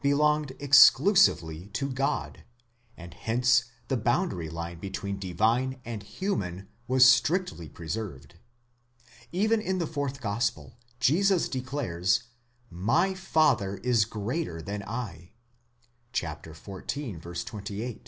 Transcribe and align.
belonged 0.00 0.52
exclusively 0.60 1.66
to 1.72 1.90
God, 1.90 2.44
and 2.96 3.12
hence 3.12 3.64
the 3.88 3.96
boundary 3.96 4.48
line 4.48 4.78
between 4.78 5.18
divine 5.18 5.80
and 5.84 6.04
human 6.04 6.68
was 6.86 7.04
strictly 7.04 7.68
preserved. 7.68 8.36
Even 9.32 9.60
in 9.60 9.78
the 9.78 9.86
fourth 9.88 10.20
gospel 10.20 10.78
Jesus 11.00 11.48
declares, 11.48 12.28
My 12.70 13.12
Father 13.14 13.76
ts 13.76 14.04
greater 14.04 14.62
than 14.62 14.84
I, 14.84 15.32
ὃ 16.12 16.42
πατήρ 16.42 16.42
pov 16.42 16.86
μείζων 16.86 17.20
pov 17.20 17.20
ἐστὶ 17.20 17.62
(xiv. 17.64 18.00